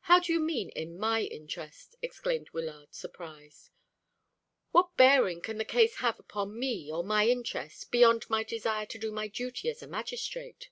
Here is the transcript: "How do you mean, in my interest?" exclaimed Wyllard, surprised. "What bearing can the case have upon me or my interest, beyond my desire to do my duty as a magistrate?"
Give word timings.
"How 0.00 0.20
do 0.20 0.34
you 0.34 0.40
mean, 0.40 0.68
in 0.68 0.98
my 0.98 1.22
interest?" 1.22 1.96
exclaimed 2.02 2.50
Wyllard, 2.50 2.92
surprised. 2.94 3.70
"What 4.72 4.98
bearing 4.98 5.40
can 5.40 5.56
the 5.56 5.64
case 5.64 5.94
have 5.96 6.20
upon 6.20 6.58
me 6.58 6.92
or 6.92 7.02
my 7.02 7.26
interest, 7.26 7.90
beyond 7.90 8.28
my 8.28 8.42
desire 8.44 8.84
to 8.84 8.98
do 8.98 9.10
my 9.10 9.28
duty 9.28 9.70
as 9.70 9.82
a 9.82 9.86
magistrate?" 9.86 10.68